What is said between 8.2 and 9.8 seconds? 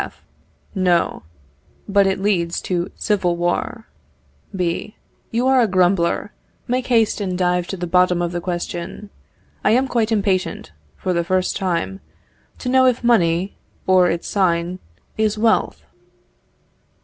the question. I